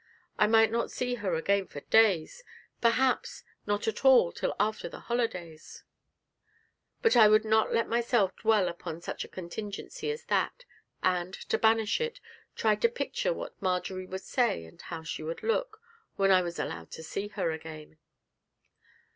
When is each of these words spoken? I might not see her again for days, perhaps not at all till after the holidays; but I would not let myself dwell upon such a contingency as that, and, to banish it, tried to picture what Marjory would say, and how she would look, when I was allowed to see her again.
I 0.39 0.47
might 0.47 0.71
not 0.71 0.89
see 0.89 1.13
her 1.13 1.35
again 1.35 1.67
for 1.67 1.81
days, 1.81 2.43
perhaps 2.81 3.43
not 3.67 3.87
at 3.87 4.03
all 4.03 4.31
till 4.31 4.55
after 4.59 4.89
the 4.89 5.01
holidays; 5.01 5.83
but 7.03 7.15
I 7.15 7.27
would 7.27 7.45
not 7.45 7.71
let 7.71 7.87
myself 7.87 8.35
dwell 8.37 8.67
upon 8.67 9.01
such 9.01 9.23
a 9.23 9.27
contingency 9.27 10.09
as 10.09 10.25
that, 10.25 10.65
and, 11.03 11.35
to 11.35 11.57
banish 11.59 12.01
it, 12.01 12.19
tried 12.55 12.81
to 12.81 12.89
picture 12.89 13.31
what 13.31 13.61
Marjory 13.61 14.07
would 14.07 14.23
say, 14.23 14.65
and 14.65 14.81
how 14.81 15.03
she 15.03 15.21
would 15.21 15.43
look, 15.43 15.79
when 16.15 16.31
I 16.31 16.41
was 16.41 16.57
allowed 16.57 16.89
to 16.93 17.03
see 17.03 17.27
her 17.27 17.51
again. 17.51 17.99